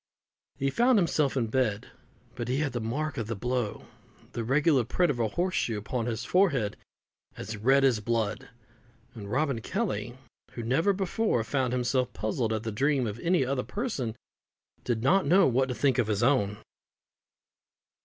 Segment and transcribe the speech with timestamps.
[0.57, 1.89] He found himself in bed,
[2.33, 3.85] but he had the mark of the blow,
[4.31, 6.75] the regular print of a horse shoe, upon his forehead
[7.37, 8.49] as red as blood;
[9.13, 10.17] and Robin Kelly,
[10.53, 14.15] who never before found himself puzzled at the dream of any other person,
[14.83, 16.57] did not know what to think of his own.